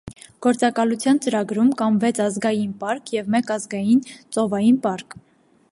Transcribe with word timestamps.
Գործակալության 0.43 1.19
ծրագրում 1.25 1.69
կան 1.81 1.99
վեց 2.05 2.21
ազգային 2.25 2.73
պարկ 2.85 3.13
և 3.17 3.31
մեկ 3.35 3.53
ազգային 3.57 4.05
ծովային 4.17 4.81
պարկ։ 4.87 5.19